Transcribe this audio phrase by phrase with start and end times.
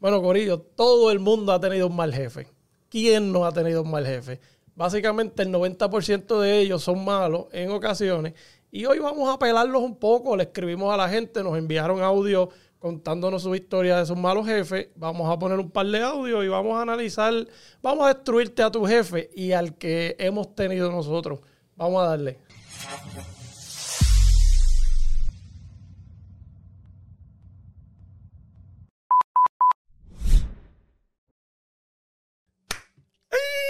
[0.00, 2.46] Bueno, Corillo, todo el mundo ha tenido un mal jefe.
[2.88, 4.40] ¿Quién no ha tenido un mal jefe?
[4.76, 8.34] Básicamente el 90% de ellos son malos en ocasiones.
[8.70, 10.36] Y hoy vamos a pelarlos un poco.
[10.36, 12.48] Le escribimos a la gente, nos enviaron audio
[12.78, 14.88] contándonos su historia de sus malos jefes.
[14.94, 17.34] Vamos a poner un par de audios y vamos a analizar,
[17.82, 21.40] vamos a destruirte a tu jefe y al que hemos tenido nosotros.
[21.74, 22.38] Vamos a darle.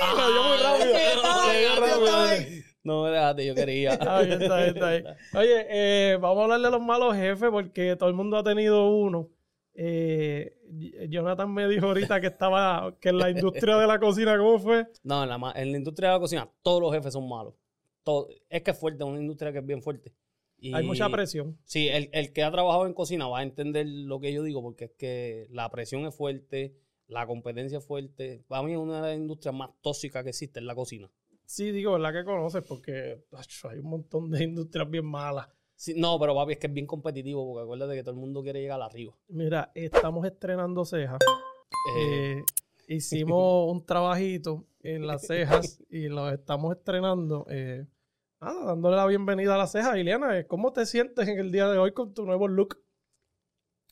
[0.00, 0.94] Ah, yo muy rápido.
[2.84, 3.90] No me dejaste, yo quería.
[3.94, 5.04] Está bien, está bien, está bien.
[5.34, 8.88] Oye, eh, vamos a hablar de los malos jefes porque todo el mundo ha tenido
[8.90, 9.28] uno.
[9.74, 10.56] Eh,
[11.08, 14.86] Jonathan me dijo ahorita que estaba, que en la industria de la cocina, ¿cómo fue?
[15.02, 17.54] No, en la, en la industria de la cocina, todos los jefes son malos.
[18.02, 20.14] Todo- es que es fuerte, es una industria que es bien fuerte.
[20.58, 21.58] Y- Hay mucha presión.
[21.64, 24.62] Sí, el, el que ha trabajado en cocina va a entender lo que yo digo,
[24.62, 26.74] porque es que la presión es fuerte,
[27.08, 28.44] la competencia es fuerte.
[28.46, 31.10] Para mí es una de las industrias más tóxicas que existe en la cocina.
[31.44, 32.62] Sí, digo, ¿verdad que conoces?
[32.62, 35.48] Porque acho, hay un montón de industrias bien malas.
[35.74, 38.42] Sí, no, pero papi, es que es bien competitivo, porque acuérdate que todo el mundo
[38.42, 39.16] quiere llegar arriba.
[39.28, 41.18] Mira, estamos estrenando cejas.
[41.96, 42.44] Eh, Eh,
[42.88, 47.46] hicimos un trabajito en las cejas y lo estamos estrenando.
[47.48, 47.86] Eh,
[48.40, 49.96] nada, dándole la bienvenida a las cejas.
[49.96, 52.82] Ileana, ¿cómo te sientes en el día de hoy con tu nuevo look?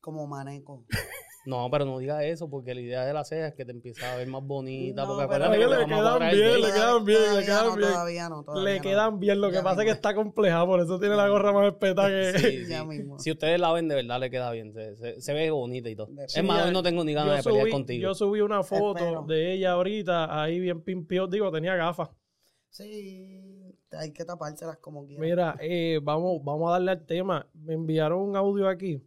[0.03, 0.85] Como maneco.
[1.47, 4.05] no, pero no digas eso, porque la idea de la ceja es que te empiezas
[4.05, 5.03] a ver más bonita.
[5.03, 7.89] No, porque pero- acuérdate que le quedan bien, le quedan bien, le quedan no, bien.
[7.91, 8.83] Todavía no, todavía Le no.
[8.83, 11.53] quedan bien, lo que Ya pasa es que está compleja, por eso tiene la gorra
[11.53, 12.39] más espeta que...
[12.39, 12.87] Sí, Ya sí.
[12.87, 13.19] mismo.
[13.19, 14.73] Si ustedes la ven, de verdad le queda bien.
[14.73, 16.09] Se, se- se ve bonita y todo.
[16.11, 18.03] De- es Sí, más, ya- hoy no tengo ni ganas de yo, pelear subí, contigo.
[18.03, 19.23] yo subí una foto Espero.
[19.23, 22.11] de ella ahorita, ahí bien pimpio, digo, tenía gafas.
[22.71, 25.21] Sí, hay que tapárselas como quieras.
[25.21, 27.47] Mira, eh, vamos, vamos a darle al tema.
[27.55, 29.03] Me enviaron un audio aquí.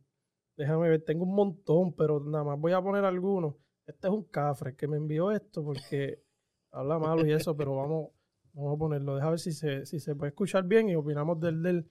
[0.60, 3.56] Déjame ver, tengo un montón, pero nada más voy a poner algunos.
[3.88, 6.22] Este es un cafre que me envió esto porque
[6.72, 8.10] habla malo y eso, pero vamos,
[8.52, 9.16] vamos a ponerlo.
[9.16, 11.90] Deja ver si se, si se puede escuchar bien y opinamos del del.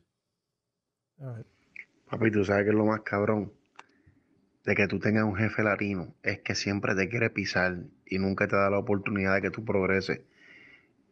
[1.18, 1.46] A ver.
[2.10, 3.54] Papi, tú sabes que es lo más cabrón
[4.66, 8.48] de que tú tengas un jefe latino, es que siempre te quiere pisar y nunca
[8.48, 10.20] te da la oportunidad de que tú progreses.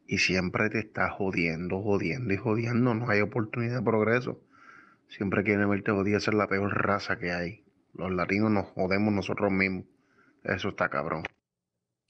[0.07, 2.93] Y siempre te está jodiendo, jodiendo y jodiendo.
[2.93, 4.43] No hay oportunidad de progreso.
[5.09, 6.19] Siempre quiere verte jodido.
[6.19, 7.65] Esa es la peor raza que hay.
[7.95, 9.85] Los latinos nos jodemos nosotros mismos.
[10.45, 11.25] Eso está cabrón.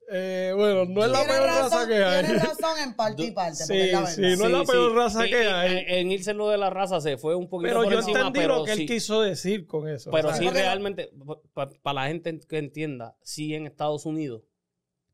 [0.09, 2.25] Eh, bueno, no es la peor razón, raza que hay.
[2.25, 3.59] Tienes razón en parte y parte.
[3.67, 5.79] porque Sí, es la sí, no es la peor raza que hay.
[5.79, 8.19] En, en irse lo de la raza se fue un poquito Pero por yo encima,
[8.19, 10.11] entendí pero lo que sí, él quiso decir con eso.
[10.13, 11.11] Pero o sea, sí, realmente,
[11.55, 14.43] para la gente que entienda, sí en Estados Unidos,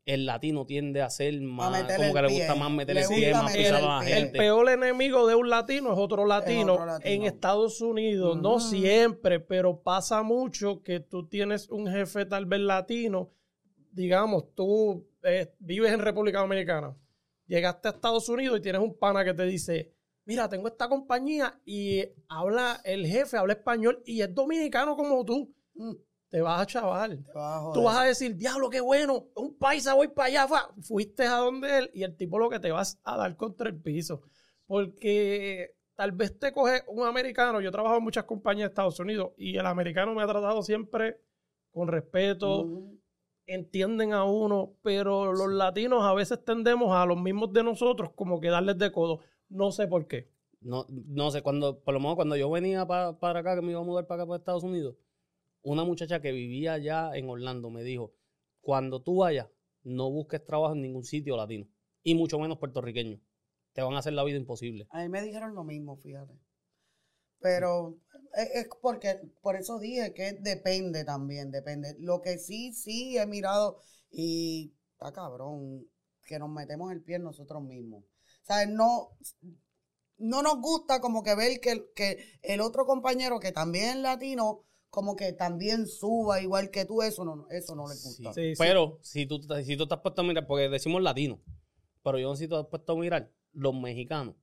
[0.05, 2.37] el latino tiende a ser más, como que le pie.
[2.39, 4.13] gusta más meter Le el pie, más pisar a la pie.
[4.17, 4.37] El gente.
[4.37, 7.09] peor enemigo de un latino es otro latino, otro latino.
[7.15, 8.37] en Estados Unidos.
[8.41, 8.59] No Ujú.
[8.59, 13.31] siempre, pero pasa mucho que tú tienes un jefe tal vez latino.
[13.91, 16.95] Digamos, tú eh, vives en República Dominicana.
[17.47, 19.93] Llegaste a Estados Unidos y tienes un pana que te dice,
[20.25, 25.53] mira, tengo esta compañía y habla, el jefe habla español y es dominicano como tú.
[26.33, 27.23] Te vas a chaval.
[27.23, 27.73] te vas a joder.
[27.75, 30.47] Tú vas a decir, diablo, qué bueno, un paisa, voy para allá.
[30.47, 30.69] fa".
[30.81, 33.79] Fuiste a donde él y el tipo lo que te vas a dar contra el
[33.79, 34.23] piso.
[34.65, 37.61] Porque tal vez te coge un americano.
[37.61, 41.21] Yo trabajo en muchas compañías de Estados Unidos y el americano me ha tratado siempre
[41.71, 42.67] con respeto,
[43.45, 48.39] entienden a uno, pero los latinos a veces tendemos a los mismos de nosotros como
[48.41, 49.19] que darles de codo.
[49.49, 50.29] No sé por qué.
[50.61, 53.71] No, no sé, cuando, por lo menos cuando yo venía pa- para acá, que me
[53.71, 54.95] iba a mudar para acá, para Estados Unidos,
[55.63, 58.13] una muchacha que vivía allá en Orlando me dijo,
[58.61, 59.47] cuando tú vayas,
[59.83, 61.67] no busques trabajo en ningún sitio latino,
[62.03, 63.19] y mucho menos puertorriqueño.
[63.73, 64.87] Te van a hacer la vida imposible.
[64.91, 66.39] A mí me dijeron lo mismo, fíjate.
[67.39, 67.97] Pero
[68.35, 71.95] es, es porque, por eso dije que depende también, depende.
[71.99, 73.79] Lo que sí, sí he mirado
[74.11, 75.87] y está cabrón,
[76.25, 78.03] que nos metemos el pie nosotros mismos.
[78.03, 79.09] O sea, no,
[80.17, 84.65] no nos gusta como que ver que, que el otro compañero que también es latino,
[84.93, 88.31] como que también suba igual que tú, eso no, eso no le gusta.
[88.31, 88.53] Sí, sí.
[88.59, 91.39] Pero si tú, si tú estás puesto a mirar, porque decimos latino,
[92.03, 94.35] pero yo si tú estás puesto a mirar, los mexicanos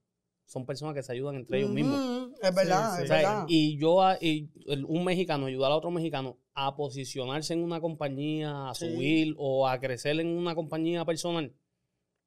[0.45, 2.31] son personas que se ayudan entre ellos mismos.
[2.41, 3.45] Es verdad, Sí, es O sea, verdad.
[3.47, 7.79] y yo, a- y el- un mexicano, ayudar a otro mexicano a posicionarse en una
[7.79, 8.91] compañía, a Sí.
[8.93, 11.53] subir o a crecer en una compañía personal,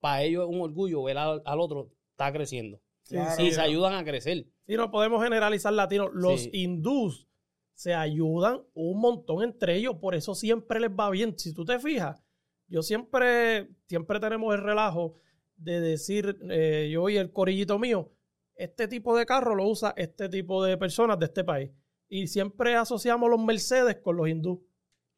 [0.00, 2.80] para ellos es un orgullo ver al, al otro está creciendo.
[3.02, 3.44] Sí, Claro.
[3.44, 4.46] y se ayudan a crecer.
[4.66, 6.08] Sí, no podemos generalizar latinos.
[6.14, 6.50] Los Sí.
[6.54, 7.28] hindús
[7.74, 11.38] se ayudan un montón entre ellos, por eso siempre les va bien.
[11.38, 12.22] Si tú te fijas,
[12.68, 15.16] yo siempre, siempre tenemos el relajo
[15.56, 18.12] de decir, eh, yo y el corillito mío,
[18.54, 21.70] este tipo de carro lo usa este tipo de personas de este país.
[22.08, 24.60] Y siempre asociamos los Mercedes con los hindús.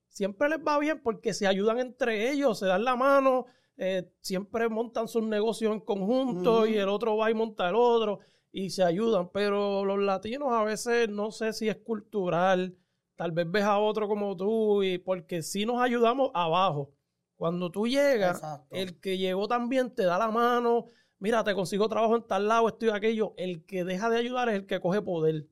[0.09, 3.45] siempre les va bien porque se ayudan entre ellos, se dan la mano,
[3.77, 8.21] eh, siempre montan sus negocios en conjunto y el otro va y monta el otro
[8.57, 9.29] y se ayudan.
[9.33, 12.75] Pero los latinos a veces no sé si es cultural,
[13.15, 16.91] tal vez ves a otro como tú y porque si nos ayudamos abajo.
[17.37, 18.75] Cuando tú llegas, Exacto.
[18.75, 20.87] el que llegó también te da la mano,
[21.19, 23.35] mira, te consigo trabajo en tal lado, esto y aquello.
[23.37, 25.47] El que deja de ayudar es el que coge poder.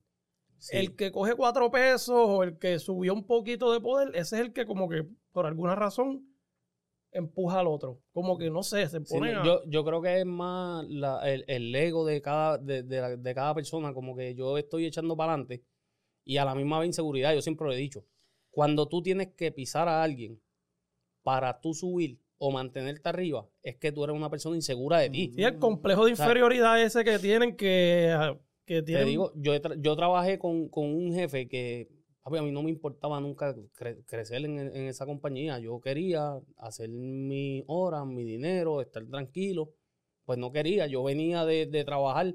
[0.56, 0.78] Sí.
[0.78, 4.46] El que coge cuatro pesos o el que subió un poquito de poder, ese es
[4.46, 6.26] el que como que por alguna razón
[7.14, 8.00] empuja al otro.
[8.12, 11.44] Como que no sé, se pone a- yo, yo creo que es más la- el,
[11.48, 15.16] el ego de cada, de, de la- de cada persona, como que yo estoy echando
[15.16, 15.62] para adelante
[16.24, 18.04] y a la misma vez inseguridad, yo siempre lo he dicho,
[18.50, 20.40] cuando tú tienes que pisar a alguien
[21.22, 25.32] para tú subir o mantenerte arriba, es que tú eres una persona insegura de ti.
[25.34, 29.54] Sí, el complejo de sea, inferioridad ese que tienen que, ah, que Te digo, yo,
[29.54, 31.88] tra- yo trabajé con, con un jefe que
[32.24, 35.58] a mí no me importaba nunca cre- crecer en, en esa compañía.
[35.58, 39.72] Yo quería hacer mi hora, mi dinero, estar tranquilo.
[40.24, 40.86] Pues no quería.
[40.86, 42.34] Yo venía de, de trabajar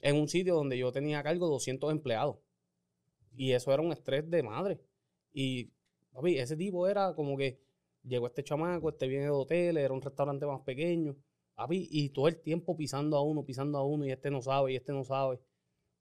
[0.00, 2.38] en un sitio donde yo tenía a cargo 200 empleados.
[3.36, 4.80] Y eso era un estrés de madre.
[5.32, 5.70] Y,
[6.12, 7.60] papi, ese tipo era como que
[8.04, 11.16] llegó este chamaco, este viene de hotel, era un restaurante más pequeño.
[11.54, 14.72] Papi, y todo el tiempo pisando a uno, pisando a uno, y este no sabe,
[14.72, 15.40] y este no sabe.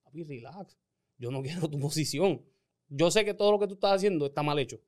[0.04, 0.78] Papi, relax.
[1.18, 2.44] Yo no quiero tu posición.
[2.96, 4.80] Yo sé que todo lo que tú estás haciendo está mal hecho.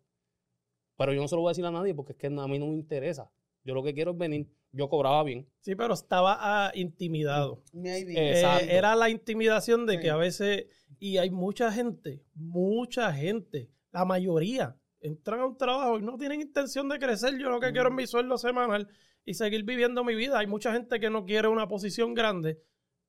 [0.96, 2.60] Pero yo no se lo voy a decir a nadie porque es que a mí
[2.60, 3.31] no me interesa.
[3.63, 4.48] Yo lo que quiero es venir.
[4.72, 5.50] Yo cobraba bien.
[5.60, 7.63] Sí, pero estaba ah, intimidado.
[7.74, 10.02] Eh, era la intimidación de Sí.
[10.02, 10.66] que a veces,
[11.00, 16.42] y hay mucha gente, mucha gente, la mayoría, entran a un trabajo y no tienen
[16.42, 17.40] intención de crecer.
[17.40, 18.88] Yo lo que quiero es mi sueldo semanal
[19.24, 20.38] y seguir viviendo mi vida.
[20.38, 22.62] Hay mucha gente que no quiere una posición grande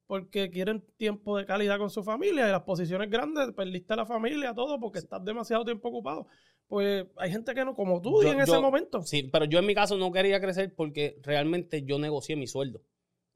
[0.07, 4.55] porque quieren tiempo de calidad con su familia y las posiciones grandes, perdiste la familia,
[4.55, 6.27] todo, porque estás demasiado tiempo ocupado.
[6.69, 9.03] Pues hay gente que no, como tú, y Yo- en ese momento.
[9.03, 12.83] Sí, pero yo en mi caso no quería crecer porque realmente yo negocié mi sueldo.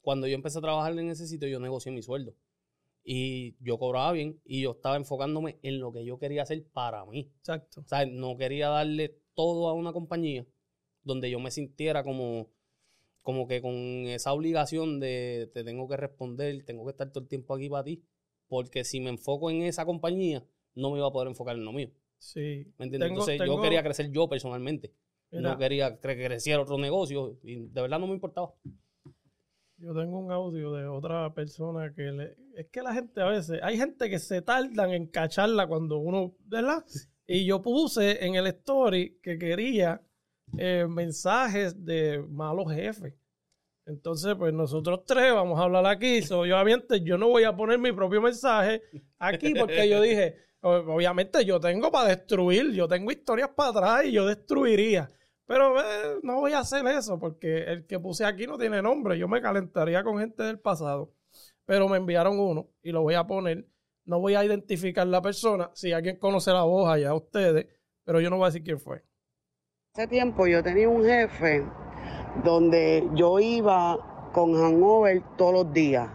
[0.01, 2.35] Cuando yo empecé a trabajar en ese sitio, yo negocié mi sueldo.
[3.03, 7.05] Y yo cobraba bien y yo estaba enfocándome en lo que yo quería hacer para
[7.07, 7.31] mí.
[7.39, 7.81] Exacto.
[7.81, 10.47] O sea, no quería darle todo a una compañía
[11.03, 12.49] donde yo me sintiera como,
[13.23, 17.29] como que con esa obligación de te tengo que responder, tengo que estar todo el
[17.29, 18.03] tiempo aquí para ti.
[18.49, 20.45] Porque si me enfoco en esa compañía,
[20.75, 21.91] no me iba a poder enfocar en lo mío.
[22.19, 22.67] Sí.
[22.79, 23.09] ¿Me entiendes?
[23.09, 24.93] Tengo- Entonces yo quería crecer yo personalmente.
[25.31, 28.53] Mira, No quería que creciera otro negocio y de verdad no me importaba.
[29.79, 32.37] Yo tengo un audio de otra persona que le...
[32.55, 33.61] Es que la gente a veces...
[33.63, 36.35] Hay gente que se tardan en cacharla cuando uno...
[36.45, 36.85] ¿Verdad?
[37.27, 40.03] Y yo puse en el story que quería
[40.59, 43.15] eh, mensajes de malos jefes.
[43.87, 46.21] Entonces, pues nosotros tres vamos a hablar aquí.
[46.23, 48.83] Yo, obviamente, yo no voy a poner mi propio mensaje
[49.19, 54.13] aquí porque yo dije, obviamente yo tengo para destruir, yo tengo historias para atrás y
[54.13, 55.11] yo destruiría.
[55.47, 59.19] Pero eh, no voy a hacer eso porque el que puse aquí no tiene nombre.
[59.19, 61.13] Yo me calentaría con gente del pasado.
[61.65, 63.67] Pero me enviaron uno y lo voy a poner.
[64.05, 65.71] No voy a identificar la persona.
[65.75, 67.67] Si alguien conoce la voz allá, ustedes.
[68.05, 69.03] Pero yo no voy a decir quién fue.
[70.01, 71.63] Hace tiempo yo tenía un jefe
[72.43, 73.99] donde yo iba
[74.33, 76.09] con hangover todos los días.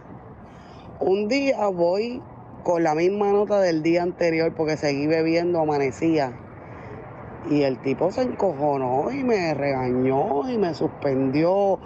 [0.98, 2.20] Un día voy
[2.64, 6.36] con la misma nota del día anterior porque seguí bebiendo, amanecía.
[7.48, 11.78] Y el tipo se encojonó y me regañó y me suspendió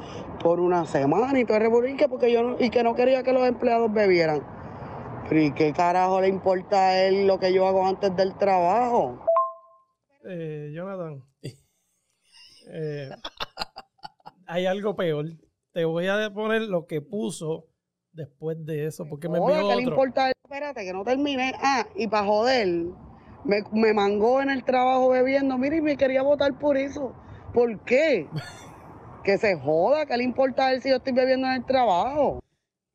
[0.43, 3.35] por una semana y todo el que porque yo no- y que no quería que
[3.35, 4.41] los empleados bebieran.
[5.29, 9.19] Pero ¿y qué carajo le importa a él lo que yo hago antes del trabajo?
[10.25, 11.30] Eh, Jonathan.
[12.73, 13.11] Eh,
[14.47, 15.27] hay algo peor.
[15.73, 17.67] Te voy a poner lo que puso
[18.13, 19.95] después de eso, porque me Joder, envió ¿qué le otro.
[19.95, 20.35] importa a él?
[20.45, 21.55] Espérate, que no terminé.
[21.63, 22.67] Ah, y para joder,
[23.45, 25.57] me, me mangó en el trabajo bebiendo.
[25.59, 27.15] Mira, y me quería votar por eso.
[27.55, 28.29] ¿Por qué?
[29.25, 32.41] que se joda, ¿qué le importa a él si yo estoy bebiendo en el trabajo?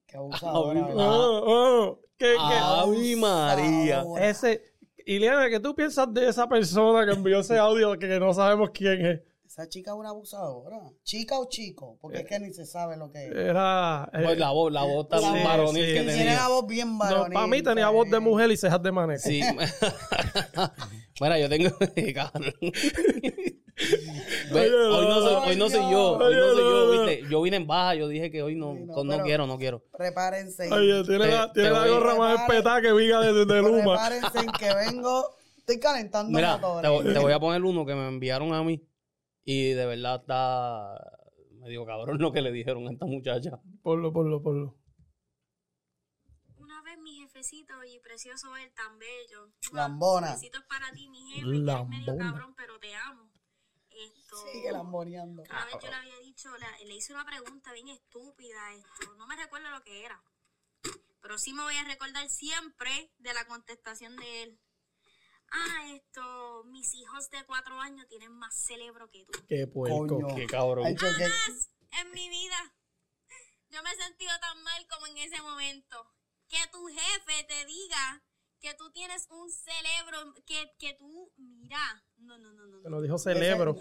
[0.08, 1.08] Qué abusadora, ¿verdad?
[1.08, 2.00] Oh, oh,
[2.39, 4.03] Ave María.
[4.20, 4.62] Ese,
[5.05, 9.05] Ileana, ¿qué tú piensas de esa persona que envió ese audio que no sabemos quién
[9.05, 9.22] es?
[9.45, 10.77] Esa chica es una abusadora.
[11.03, 11.97] ¿Chica o chico?
[12.01, 13.31] Porque es que ni se sabe lo que es.
[13.31, 14.09] Era.
[14.13, 16.01] eh, Pues la voz, la voz tan Sí, varonil sí, que.
[16.03, 17.33] Tiene la voz bien no, varonil.
[17.33, 17.95] para mí tenía ¿sabes?
[17.99, 19.21] voz de mujer y cejas de maneco.
[19.21, 19.41] Sí.
[21.21, 21.69] Mira, yo tengo.
[24.53, 26.17] Ve, hoy, no soy, hoy no soy yo.
[26.17, 27.29] Hoy no soy yo, no, ¿viste?
[27.29, 27.95] Yo vine en baja.
[27.95, 29.83] Yo dije que hoy no, no, no quiero, no quiero.
[29.97, 30.71] Prepárense.
[30.71, 33.83] Oye, tiene Te- la, tiene gorra más espetada que viga de, de Luma.
[33.83, 35.35] Prepárense en que vengo.
[35.57, 37.05] Estoy calentando Mira, motores.
[37.05, 38.81] te, te voy a poner uno que me enviaron a mí.
[39.45, 40.99] Y de verdad está.
[41.61, 43.61] Me digo, cabrón, lo que le dijeron a esta muchacha.
[43.81, 44.77] Ponlo, ponlo, ponlo.
[46.57, 49.51] Una vez mi jefecito y precioso él, tan bello.
[49.71, 50.31] Lambona.
[50.33, 52.31] Besitos para ti, mi jefe, que eres medio Lambona.
[52.31, 53.31] cabrón, pero te amo.
[53.89, 55.43] Esto, Sigue lamboneando.
[55.43, 59.25] una vez yo le había dicho, le, le hice una pregunta bien estúpida, esto, no
[59.25, 60.21] me recuerdo lo que era,
[61.21, 64.59] pero sí me voy a recordar siempre de la contestación de él.
[65.57, 69.39] Ah, esto, mis hijos de cuatro años tienen más cerebro que tú.
[69.47, 70.07] Qué puerco.
[70.07, 70.35] Coño.
[70.35, 70.85] Qué cabrón.
[70.85, 71.69] Ay, yo que- Jamás
[72.01, 72.75] en mi vida
[73.69, 76.12] yo me he sentido tan mal como en ese momento.
[76.47, 78.24] Que tu jefe te diga
[78.59, 82.81] que tú tienes un cerebro, que, que tú, mira, no, no, no, no.
[82.81, 82.89] No.
[82.89, 83.77] nos dijo cerebro.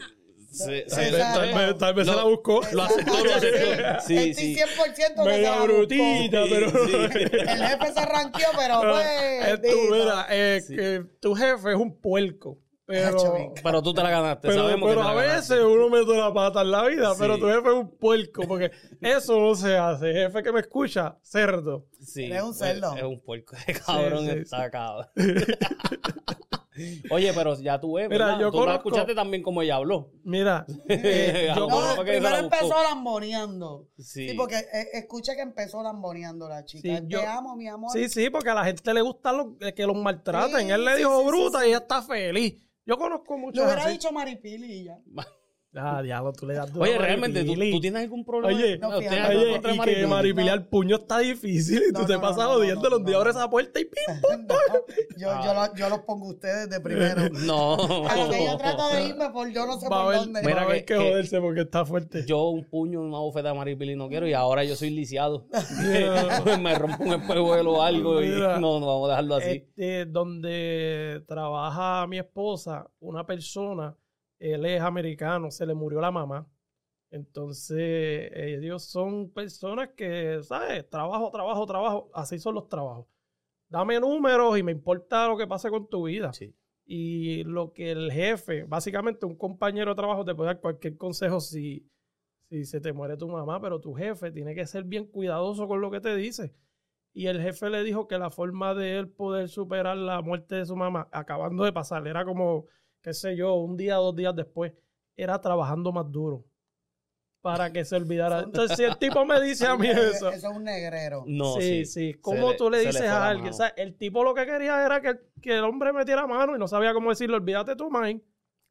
[0.58, 0.86] Tal se- vez-
[1.34, 2.60] Tal vez, tal vez se la buscó.
[2.72, 4.00] Lo aceptó, lo aceptó.
[4.06, 4.54] Sí, Estoy sí.
[4.56, 6.66] 100% que se Media la brutita, pero...
[6.84, 9.60] El jefe se ranqueó, pero pues.
[9.90, 10.76] Mira, eh, Sí.
[10.76, 12.58] que tu jefe es un puerco.
[12.86, 13.54] Pero.
[13.62, 16.14] Pero tú te la ganaste, pero, sabemos pero que te a la veces uno mete
[16.18, 17.16] la pata en la vida, Sí.
[17.18, 18.70] pero tu jefe es un puerco, porque
[19.00, 20.12] eso no se hace.
[20.12, 21.86] Jefe que me escucha, cerdo.
[22.02, 22.94] Sí, Eres un cerdo.
[22.94, 23.56] Es, un puerco.
[23.86, 25.06] Cabrón sí, está cabrón.
[27.10, 28.40] Oye, pero ya tú ves, Mira, ¿verdad?
[28.40, 30.10] yo tú la conozco- escuchaste también como ella habló.
[30.24, 33.88] Mira, eh, yo No, primero la empezó lamboneando.
[33.98, 34.30] Sí.
[34.30, 36.82] Sí, porque eh, escucha que empezó lamboneando la chica.
[36.98, 37.90] Sí, Te yo- amo, mi amor.
[37.92, 40.66] Sí, sí, porque a la gente le gusta lo- eh, que los maltraten.
[40.66, 41.66] Sí, Él le sí, dijo bruta sí.
[41.66, 42.54] y ella está feliz.
[42.86, 43.92] Yo conozco Le muchas hubiera así.
[43.92, 44.98] dicho Maripili y ya.
[45.76, 48.56] Ah, diablo, tú le das duro Oye, a realmente, ¿tú, tú tienes algún problema?
[48.56, 49.20] Oye, No, ¿Tienes fíjate.
[49.32, 50.06] algo Oye, y que Maripili?
[50.06, 52.90] Maripili al puño está difícil y tú No, te no, pasas no, no, jodiendo, no,
[52.90, 53.20] los no, días no.
[53.20, 54.46] abres esa puerta y pim, pum.
[55.18, 57.22] yo, yo, lo- yo los pongo a ustedes de primero.
[57.44, 57.74] No.
[58.08, 60.40] A lo que yo trato de irme por yo no sé Va a por dónde.
[60.40, 62.24] a Mira que- que, que- joderse porque está fuerte.
[62.26, 65.46] Yo un puño, una bofeta de Maripili no quiero y ahora yo soy lisiado.
[66.60, 69.50] Me rompo un espejuelo o algo y no, no vamos a dejarlo así.
[69.50, 73.96] Este, donde trabaja mi esposa, una persona,
[74.52, 76.46] él es americano, se le murió la mamá.
[77.10, 80.88] Entonces, ellos son personas que, ¿sabes?
[80.90, 82.10] Trabajo, trabajo, trabajo.
[82.12, 83.06] Así son los trabajos.
[83.68, 86.32] Dame números y me importa lo que pase con tu vida.
[86.32, 86.54] Sí.
[86.86, 91.40] Y lo que el jefe, básicamente un compañero de trabajo te puede dar cualquier consejo
[91.40, 91.88] si,
[92.48, 95.80] si se te muere tu mamá, pero tu jefe tiene que ser bien cuidadoso con
[95.80, 96.54] lo que te dice.
[97.14, 100.66] Y el jefe le dijo que la forma de él poder superar la muerte de
[100.66, 102.66] su mamá, acabando de pasar, era como,
[103.04, 104.72] qué sé yo, un día, dos días después,
[105.16, 106.44] era trabajando más duro
[107.42, 108.40] para que se olvidara.
[108.40, 111.24] Entonces, si el tipo me dice a mí eso, Eso es un negrero.
[111.26, 112.12] No, sí, sí.
[112.12, 112.14] sí.
[112.14, 113.50] ¿Cómo Se tú le dices a alguien?
[113.50, 116.58] O sea, el tipo lo que quería era que, que el hombre metiera mano y
[116.58, 118.22] no sabía cómo decirle, olvídate tu mind.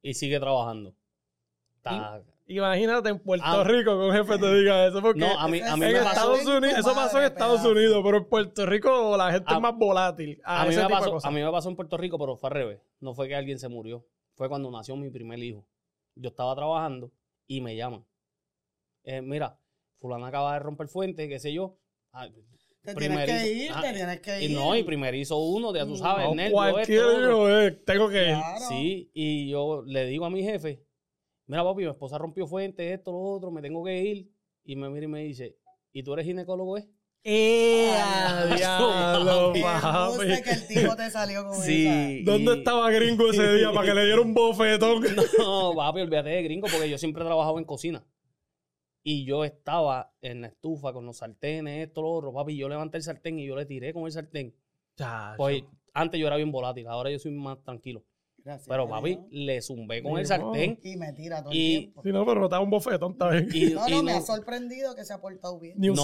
[0.02, 0.94] Y sigue trabajando.
[1.78, 3.64] Está- Imagínate en Puerto Ah.
[3.64, 5.02] Rico que un jefe te diga eso.
[5.02, 6.34] Porque No, a mí, a mí en me pasó.
[6.36, 7.72] Estados Unidos, eso pasó en Estados pedazo.
[7.72, 10.42] Unidos, pero en Puerto Rico la gente A- es más volátil.
[10.44, 12.54] A, A mí, me pasó, a mí me pasó en Puerto Rico, pero fue al
[12.56, 12.80] revés.
[13.00, 14.04] No fue que alguien se murió.
[14.36, 15.66] Fue cuando nació mi primer hijo.
[16.16, 17.12] Yo estaba trabajando
[17.48, 18.06] y me llaman.
[19.04, 19.60] Eh, mira,
[20.00, 21.78] fulana acaba de romper fuente, qué sé yo.
[22.12, 23.48] Ah, Te tienes que primerizo.
[23.48, 24.52] ir, Ah, te tienes que ir.
[24.52, 27.72] Y no, y primero hizo uno, ya tú sabes, No, nervio, cualquier esto, hijo, eh,
[27.86, 28.38] tengo que ir.
[28.68, 30.84] Sí, y yo le digo a mi jefe,
[31.48, 34.32] mira papi, mi esposa rompió fuente, esto, lo otro, me tengo que ir.
[34.66, 35.58] Y me mira y me dice,
[35.92, 36.88] ¿y tú eres ginecólogo, eh?
[37.26, 37.90] ¡Eh,
[38.58, 39.62] diablo, papi!
[39.62, 42.22] embuste que el tipo te salió con Sí.
[42.24, 45.04] ¿Dónde y- estaba gringo ese día para que le diera un bofetón?
[45.40, 48.04] No, papi, olvídate de gringo, porque yo siempre he trabajado en cocina.
[49.06, 52.56] Y yo estaba en la estufa con los sartenes, esto, lo otro, papi.
[52.58, 54.56] Yo levanté el sartén y yo le tiré con el sartén.
[54.98, 55.38] Chacho.
[55.38, 55.64] Pues
[55.94, 58.04] antes yo era bien volátil, ahora yo soy más tranquilo.
[58.44, 59.26] Gracias Pero papi, Dios.
[59.32, 60.78] le zumbé con el sartén.
[60.84, 62.02] Y me tira todo y- el tiempo.
[62.04, 63.16] Sí, no, pero no estaba un bofetón.
[63.54, 65.76] Y, No, y no, me ha sorprendido que se ha portado bien.
[65.78, 66.04] Ni un no,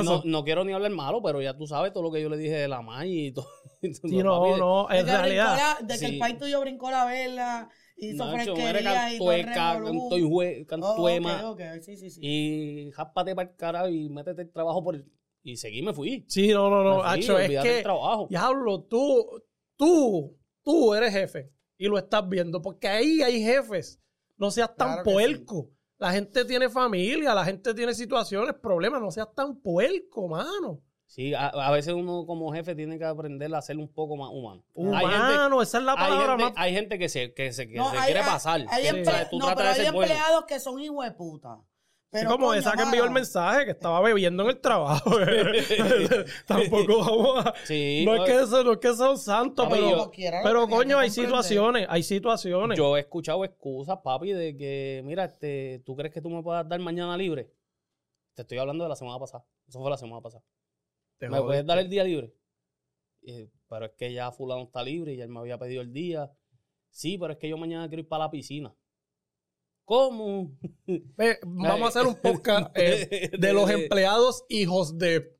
[0.00, 2.28] y no, no quiero ni hablar malo, pero ya tú sabes todo lo que yo
[2.28, 3.48] le dije de la maíz y todo.
[3.80, 5.56] Sí, no, no, en realidad.
[5.80, 6.18] la- de que el sí.
[6.18, 11.50] país tuyo brincó la vela, hizo Nacho, fresquería y todo el cantoijue- Oh, cantuema.
[11.50, 12.20] ok, ok, sí, sí, sí.
[12.22, 15.06] Y jápate para el carajo y métete el trabajo por el...
[15.42, 16.24] Y seguí, me fui.
[16.28, 18.26] Sí, no, no, no, Hacho, es que, trabajo.
[18.28, 19.42] diablo, tú,
[19.76, 24.00] tú, tú eres jefe y lo estás viendo, porque ahí hay jefes.
[24.36, 25.70] No seas tan Claro puerco.
[25.98, 30.80] La gente tiene familia, la gente tiene situaciones, problemas, no seas tan puerco, mano.
[31.06, 34.28] Sí, a, a veces uno como jefe tiene que aprender a ser un poco más
[34.30, 34.62] humano.
[34.74, 36.52] Humano, gente, esa es la hay palabra gente- más.
[36.56, 38.60] hay gente que se, que se, que No, se hay- quiere hay- pasar.
[38.68, 38.92] Hay O sea,
[39.24, 40.02] emple- tú no, pero hay bueno.
[40.02, 41.58] empleados que son hijos de puta.
[42.10, 45.10] Pero, como coño, esa que mano, envió el mensaje que estaba bebiendo en el trabajo.
[46.46, 47.54] Tampoco vamos a.
[47.64, 50.10] Sí, no es que eso, no es que sea un santo, Papi, pero,
[50.42, 51.10] pero coño, hay comprender.
[51.10, 52.78] situaciones, hay situaciones.
[52.78, 56.66] Yo he escuchado excusas, papi, de que, mira, este, ¿tú crees que tú me puedas
[56.66, 57.52] dar mañana libre?
[58.34, 59.44] Te estoy hablando de la semana pasada.
[59.66, 60.42] Eso fue la semana pasada.
[61.18, 62.32] Te ¿Me puedes dar el día libre?
[63.22, 66.32] Eh, pero es que ya fulano está libre y él me había pedido el día.
[66.88, 68.74] Sí, pero es que yo mañana quiero ir para la piscina.
[69.88, 70.50] ¿Cómo?
[71.46, 75.34] Vamos a hacer un podcast eh, de los empleados hijos de.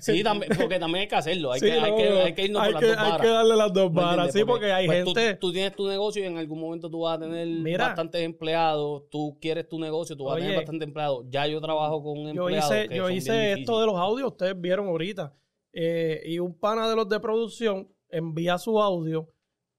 [0.00, 1.52] Sí, también, porque también hay que hacerlo.
[1.52, 2.16] Hay, Sí, que, hay, que, no.
[2.24, 4.72] hay que irnos Hay por que- hay que darle las dos ¿Me varas, sí, porque
[4.72, 7.46] hay pues, gente- Tú, tienes tu negocio y en algún momento tú vas a tener
[7.46, 7.86] Mira.
[7.86, 9.04] bastantes empleados.
[9.10, 11.26] Tú quieres tu negocio, tú vas a tener bastantes empleados.
[11.28, 14.88] Ya yo trabajo con yo hice, que yo hice esto de los audios, ustedes vieron
[14.88, 15.32] ahorita.
[15.72, 19.32] Eh, y un pana de los de producción envía su audio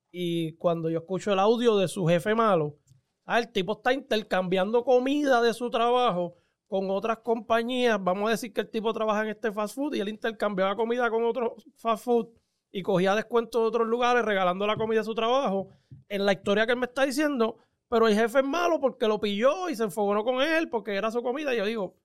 [0.10, 2.78] y cuando yo escucho el audio de su jefe malo,
[3.26, 6.36] ah, el tipo está intercambiando comida de su trabajo
[6.68, 7.98] con otras compañías.
[8.02, 11.10] Vamos a decir que el tipo trabaja en este fast food y él intercambiaba comida
[11.10, 12.28] con otro fast food
[12.72, 15.70] y cogía descuentos de otros lugares regalando la comida de su trabajo.
[16.10, 19.20] En la historia que él me está diciendo, pero el jefe es malo porque lo
[19.20, 21.54] pilló y se enfogonó con él porque era su comida.
[21.54, 21.96] Y yo digo,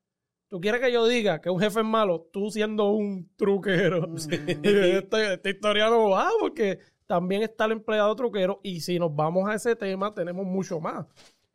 [0.48, 4.08] ¿tú quieres que yo diga que un jefe es malo tú siendo un truquero?
[4.08, 4.16] Mm.
[4.62, 6.78] esta, esta historia no va porque
[7.10, 11.06] también está el empleado truquero y si nos vamos a ese tema tenemos mucho más.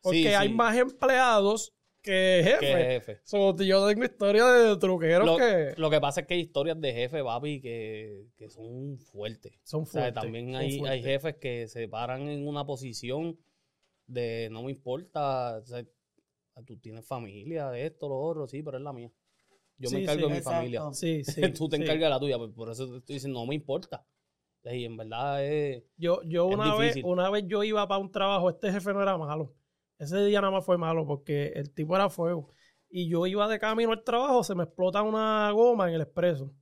[0.02, 1.72] Porque Sí, hay más empleados
[2.02, 2.60] que jefes.
[2.60, 3.20] Que jefe.
[3.24, 6.78] So, yo tengo historia de truqueros Lo, que lo que pasa es que hay historias
[6.78, 9.54] de jefe, papi, que, que son fuertes.
[9.62, 10.22] son O sea, fuertes.
[10.22, 11.04] también hay, hay fuertes.
[11.04, 13.38] jefes que se paran en una posición
[14.06, 15.82] de no me importa, o sea,
[16.66, 19.10] tú tienes familia, esto, lo otro, sí, pero es la mía.
[19.78, 20.56] Yo Sí, me encargo sí, de mi exacto.
[20.58, 20.82] familia.
[20.92, 21.82] Sí, sí, tú te sí.
[21.82, 24.06] encargas de la tuya, pues, por eso te estoy diciendo, no me importa.
[24.74, 25.84] Y en verdad es...
[25.96, 29.02] Yo, yo Es una vez, una vez yo iba para un trabajo, este jefe no
[29.02, 29.54] era malo.
[29.98, 32.50] Ese día nada más fue malo porque el tipo era fuego.
[32.88, 36.52] Y yo iba de camino al trabajo, se me explota una goma en el expreso.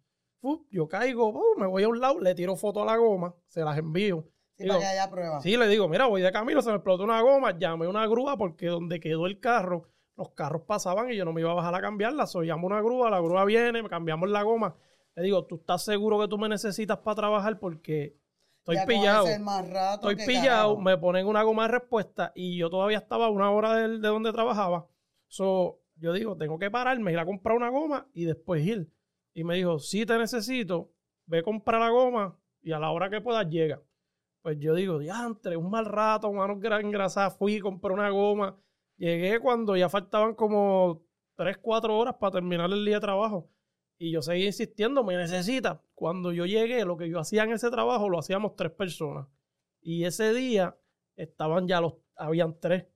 [0.40, 3.62] Fu, yo caigo, me voy a un lado, le tiro foto a la goma, se
[3.62, 4.28] las envío.
[4.56, 5.40] Sí, Digo, para que haya prueba.
[5.40, 8.37] Sí, le digo, mira, voy de camino, se me explotó una goma, llamé una grúa
[8.37, 11.75] porque donde quedó el carro, los carros pasaban y yo no me iba a bajar
[11.75, 12.26] a cambiarla.
[12.26, 14.76] So, llamo una grúa, la grúa viene, me cambiamos la goma.
[15.16, 17.59] Le digo, ¿tú estás seguro que tú me necesitas para trabajar?
[17.61, 18.16] Porque
[18.59, 19.26] estoy Ya pillado.
[19.40, 20.80] más rato Estoy pillado, carajo.
[20.80, 24.09] me ponen una goma de respuesta y yo todavía estaba a una hora del- de,
[24.09, 24.88] donde trabajaba.
[25.28, 28.90] So, yo digo, tengo que pararme, ir a comprar una goma y después ir.
[29.35, 30.90] Y me dijo, si te necesito,
[31.26, 33.80] ve a comprar la goma y a la hora que puedas llega.
[34.42, 38.56] Pues yo digo, diantre, un mal rato, manos gra- engrasadas, fui, compré una goma.
[38.97, 41.02] Llegué cuando ya faltaban como
[41.37, 43.48] 3, 4 horas para terminar el día de trabajo.
[43.98, 45.80] Y yo seguí insistiendo, me necesita.
[45.94, 49.26] Cuando yo llegué, lo que yo hacía en ese trabajo lo hacíamos tres personas.
[49.80, 50.76] Y ese día
[51.16, 52.87] estaban ya los, habían tres.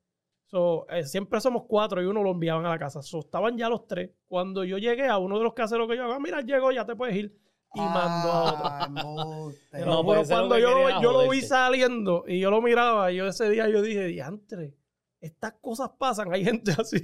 [0.47, 3.03] So, eh, siempre somos cuatro y uno lo enviaban a la casa.
[3.03, 4.11] So, estaban ya los tres.
[4.27, 6.41] Cuando yo llegué a uno de los que hace lo que yo hago, "Ah, mira,
[6.41, 7.39] llegó, ya te puedes ir.
[7.75, 8.65] Y mandó a otro.
[8.65, 8.89] Ah.
[9.71, 13.13] Pero, No, pero pues lo cuando yo, yo lo vi saliendo y yo lo miraba,
[13.13, 14.75] yo ese día yo dije, diantre,
[15.21, 16.99] estas cosas pasan, hay gente así.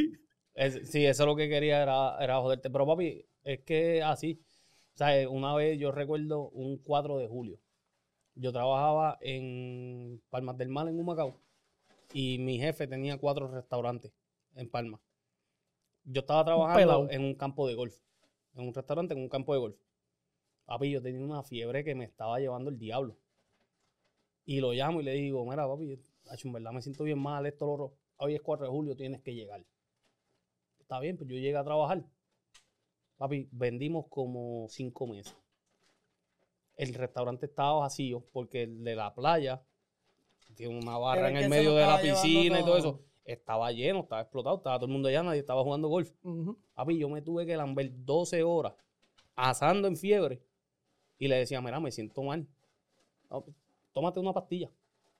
[0.55, 2.71] Es- sí, eso es lo que quería era, era joderte.
[2.71, 4.41] Pero papi, es que así.
[4.95, 7.59] O sea, una vez yo recuerdo un 4 de julio.
[8.37, 11.41] Yo trabajaba en Palmas del Mar, en Humacao.
[12.13, 14.13] Y mi jefe tenía cuatro restaurantes
[14.55, 15.01] en Palma.
[16.05, 17.97] Yo estaba trabajando en un campo de golf.
[18.55, 19.77] En un restaurante, en un campo de golf.
[20.67, 23.17] Papi, yo tenía una fiebre que me estaba llevando el diablo.
[24.47, 25.99] Y lo llamo y le digo, mira, papi,
[26.45, 27.95] en verdad me siento bien mal, esto, lo.
[28.19, 29.65] Hoy es 4 de julio, tienes que llegar.
[30.85, 32.05] Está bien, pues yo llegué a trabajar.
[33.17, 35.35] Papi, vendimos como cinco meses.
[36.77, 39.63] El restaurante estaba vacío porque el de la playa
[40.55, 43.01] tiene una barra Pero en el medio de la piscina y todo eso.
[43.25, 46.13] Estaba lleno, estaba explotado, estaba todo el mundo allá, nadie estaba jugando golf.
[46.75, 48.75] Papi, yo me tuve que lamber 12 horas
[49.35, 50.43] asando en fiebre
[51.19, 52.47] y le decía, mira, me siento mal.
[53.95, 54.71] Tómate una pastilla.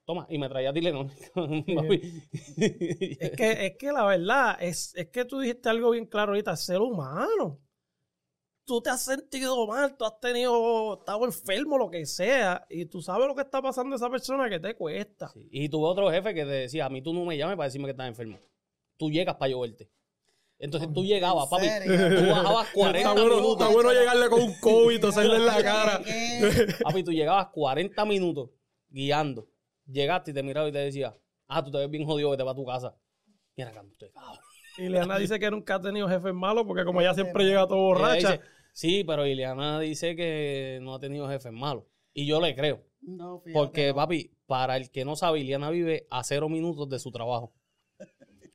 [0.05, 1.11] Toma, y me traía Tylenol.
[2.57, 6.55] Es que, es que la verdad, es, es que tú dijiste algo bien claro ahorita,
[6.55, 7.59] ser humano.
[8.65, 13.01] Tú te has sentido mal, tú has tenido, estado enfermo, lo que sea, y tú
[13.01, 15.27] sabes lo que está pasando a esa persona que te cuesta.
[15.29, 17.65] Sí, Y tuve otro jefe que te decía, a mí tú no me llames para
[17.67, 18.39] decirme que estás enfermo.
[18.97, 19.89] Tú llegas para yo verte.
[20.57, 21.67] Entonces tú llegabas, papi.
[21.85, 23.61] Tú bajabas 40 Está bueno, minutos.
[23.61, 26.01] está bueno llegarle con un COVID, toserle en la cara.
[26.83, 28.49] Papi, tú llegabas 40 minutos
[28.89, 29.47] guiando.
[29.87, 31.15] Llegaste y te miraba y te decía,
[31.47, 32.95] ah, tú te ves bien jodido que te vas a tu casa.
[33.55, 34.39] Mira, canto, cabrón.
[34.77, 37.77] Y Leana dice que nunca ha tenido jefes malos porque como ella siempre llega todo
[37.77, 38.31] borracha.
[38.33, 38.41] Dice,
[38.73, 41.85] sí, pero Ileana dice que no ha tenido jefes malos.
[42.13, 42.83] Y yo le creo.
[43.01, 43.95] No, fíjate, Porque, no.
[43.95, 47.53] papi, para el que no sabe, Iliana vive a cero minutos de su trabajo.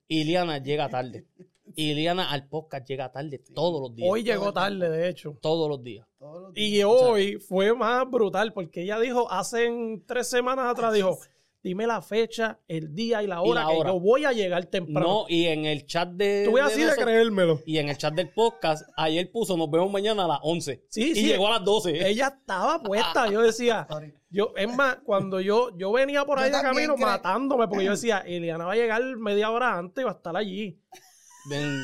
[0.09, 1.27] Iliana llega tarde.
[1.77, 4.09] Iliana al podcast llega tarde todos los días.
[4.11, 5.37] Hoy llegó tarde, de hecho.
[5.41, 6.07] Todos los días.
[6.19, 6.71] Todos los días.
[6.71, 9.69] Y hoy fue más brutal porque ella dijo hace
[10.07, 11.19] tres semanas atrás, dijo,
[11.63, 13.91] dime la fecha, el día y la hora la que hora.
[13.91, 15.07] yo voy a llegar temprano.
[15.07, 16.45] No, y en el chat de.
[16.47, 17.61] Tuve de así de creérmelo.
[17.67, 20.85] Y en el chat del podcast, ayer puso, nos vemos mañana a las 11.
[20.89, 21.27] Sí, y sí.
[21.27, 22.09] llegó a las 12.
[22.09, 23.31] Ella estaba puesta.
[23.31, 23.87] Yo decía,
[24.31, 27.91] yo, es más, cuando yo, yo venía por Yo ahí de camino matándome, porque yo
[27.93, 30.79] decía, Eliana va a llegar media hora antes y va a estar allí.
[31.49, 31.83] Ven.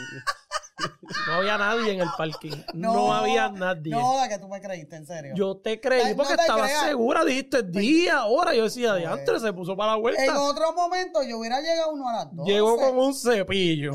[1.29, 2.53] No había nadie en el parking.
[2.75, 3.90] No, había nadie.
[3.92, 5.33] No, la que tú me creíste, en serio.
[5.35, 6.85] Yo te creí no porque te estabas creas.
[6.87, 8.55] segura, dijiste día, hora.
[8.55, 10.23] Yo decía, Pues, diantre, se puso para la vuelta.
[10.25, 12.47] en otro momento yo hubiera llegado uno a las dos.
[12.47, 13.92] Llegó con un cepillo.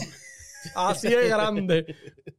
[0.75, 1.95] Así de grande.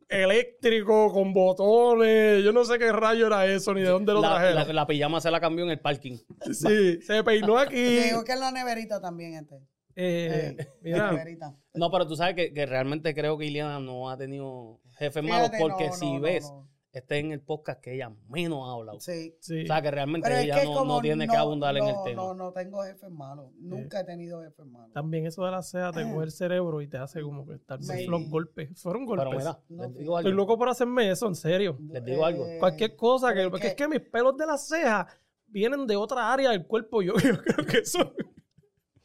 [0.09, 2.45] Eléctrico, con botones.
[2.45, 4.67] Yo no sé qué rayo era eso, ni de dónde lo La, trajeron.
[4.69, 6.19] la- la pijama se la cambió en el parking.
[6.53, 7.77] Sí, se peinó aquí.
[7.77, 9.57] Llegó que en la neverita también este.
[9.97, 11.57] Eh, Eh, mira.
[11.75, 15.51] No, pero tú sabes que, que realmente creo que Iliana no ha tenido jefes malos
[15.59, 16.69] porque no, si no, ves, no.
[16.93, 19.01] este es en el podcast que ella menos ha hablado.
[19.01, 19.35] Sí.
[19.41, 19.63] sí.
[19.65, 21.95] O sea, que realmente Pero es ella que no, tiene que no- abundar en el
[21.95, 22.23] no, tema.
[22.23, 23.51] No, no tengo jefes malos.
[23.59, 24.93] Nunca he tenido jefes malos.
[24.93, 27.83] También eso de la ceja te coge el cerebro y te hace como que estar
[27.83, 28.07] Sí.
[28.07, 28.79] los golpes.
[28.83, 29.27] Fueron golpes.
[29.29, 30.43] Pero mira, No, les digo Estoy algo.
[30.43, 31.79] loco por hacerme eso, en serio.
[31.91, 32.47] Les digo algo.
[32.47, 35.07] Eh, Cualquier cosa, que, es porque es que- que mis pelos de la ceja
[35.47, 37.01] vienen de otra área del cuerpo.
[37.01, 38.13] Yo, yo creo que eso.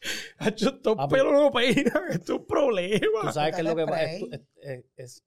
[0.37, 2.03] Hacho, estos Ah, pelos no peinan.
[2.11, 3.31] Esto es un Tú problema.
[3.33, 4.29] sabes que es lo que pasa, es, spray.
[4.29, 5.23] tu- es- es- es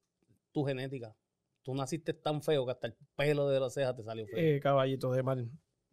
[0.53, 1.15] tu genética.
[1.63, 4.39] Tú naciste tan feo que hasta el pelo de la ceja te salió feo.
[4.39, 5.51] Eh, caballito de mal.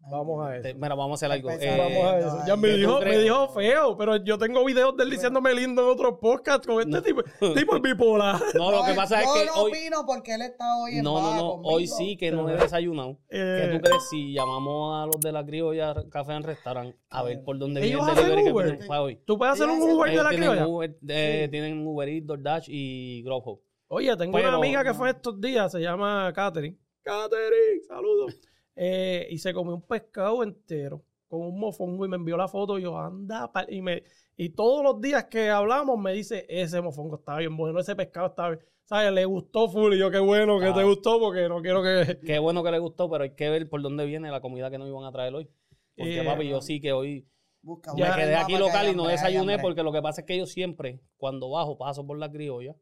[0.09, 0.77] Vamos a Te- eso.
[0.79, 1.49] mira, vamos a hacer algo.
[1.51, 2.37] Eh, Vamos a eso.
[2.47, 5.53] Ya me ¿qué tú dijo, me dijo feo, pero yo tengo videos de él diciéndome
[5.53, 7.21] lindo en otros podcasts con este tipo,
[7.55, 8.39] tipo es bipolar.
[8.55, 9.71] no, lo que pasa es yo que no hoy.
[9.71, 11.51] opino porque él está hoy en No, no, no.
[11.51, 11.69] conmigo.
[11.75, 13.17] Hoy sí que no he desayunado.
[13.29, 17.23] Eh, ¿Qué tú crees si llamamos a los de la criolla Café and Restaurant a
[17.23, 18.67] ver por dónde viene el delivery que Uber.
[18.69, 19.19] tienen para hoy?
[19.25, 20.67] ¿Tú puedes hacer un Uber de la criolla?
[20.67, 23.61] Uber, eh, tienen Uber Eats, DoorDash y Grubhub.
[23.89, 26.77] Oye, tengo Pero- una amiga que fue estos días, se llama Katherine.
[27.03, 28.35] Katherine, saludos.
[28.79, 32.77] Eh, y se comió un pescado entero con un mofongo y me envió la foto.
[32.77, 34.03] Y yo, anda, pa-", y, me,
[34.37, 38.27] y todos los días que hablamos me dice, ese mofongo está bien bueno, ese pescado
[38.27, 38.61] está bien.
[38.85, 39.11] ¿Sabes?
[39.11, 39.93] Le gustó full.
[39.95, 40.73] Y yo, qué bueno que Ah.
[40.73, 42.19] te gustó porque no quiero que.
[42.35, 44.77] Qué bueno que le gustó, pero hay que ver por dónde viene la comida que
[44.77, 45.49] nos iban a traer hoy.
[45.97, 47.27] Porque, Eh, papi, yo sí que hoy
[47.63, 50.37] Busca Ya me quedé aquí local y no desayuné porque lo que pasa es que
[50.37, 52.75] yo siempre, cuando bajo, paso por la criolla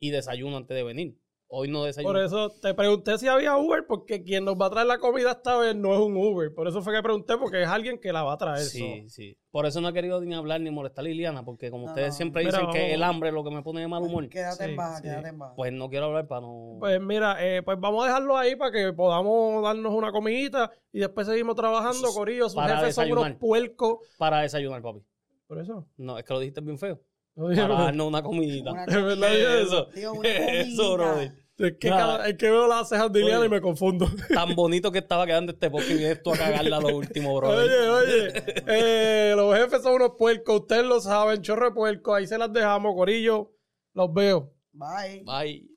[0.00, 1.16] y desayuno antes de venir.
[1.48, 2.12] Hoy no desayuno.
[2.12, 5.30] Por eso te pregunté si había Uber, porque quien nos va a traer la comida
[5.30, 6.52] esta vez no es un Uber.
[6.52, 8.58] Por eso fue que pregunté, porque es alguien que la va a traer.
[8.64, 9.08] Sí, so.
[9.08, 9.38] sí.
[9.52, 12.08] Por eso no he querido ni hablar ni molestar a Liliana, porque como No, ustedes
[12.08, 12.14] no.
[12.16, 12.94] siempre Mira, dicen que vamos.
[12.94, 15.02] el hambre es lo que me pone de mal humor, Quédate Sí, en baja, sí.
[15.04, 15.54] quédate en baja.
[15.54, 16.76] pues no quiero hablar para no...
[16.80, 20.98] Pues mira, eh, pues vamos a dejarlo ahí para que podamos darnos una comidita y
[20.98, 22.44] después seguimos trabajando, Corillo.
[22.48, 23.38] Sus Para jefes son unos desayunar.
[23.38, 23.98] puercos.
[24.18, 25.00] Para desayunar, papi.
[25.46, 25.86] Por eso.
[25.96, 27.00] No, es que lo dijiste bien feo.
[27.36, 28.72] No Para darnos una comidita.
[28.72, 29.86] Una Es verdad, eso.
[29.88, 31.32] Tío, una Eso, brother.
[31.58, 33.46] Es que, cada- es que veo las cejas de Iliana Oye.
[33.46, 34.06] y me confundo.
[34.34, 37.48] Tan bonito que estaba quedando este podcast y vienes tú a cagarla lo último, bro.
[37.48, 38.32] Oye, oye,
[38.66, 42.94] eh, los jefes son unos puercos, ustedes lo saben, chorre puerco, ahí se las dejamos,
[42.94, 43.52] Corillo,
[43.94, 44.52] los veo.
[44.72, 45.22] Bye.
[45.24, 45.70] Bye.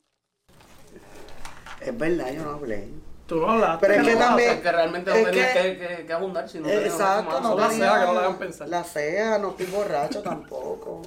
[1.82, 2.90] Es verdad, yo no hablé.
[3.26, 3.88] Tú no hablaste.
[3.88, 4.62] Pero es que también.
[4.62, 8.06] que realmente no es tenías que- que, abundar, sino Exacto, no La tenía- ceja, que
[8.08, 8.68] no la hagan pensar.
[8.68, 11.04] La ceja, no estoy borracho tampoco.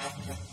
[0.00, 0.47] Thank you.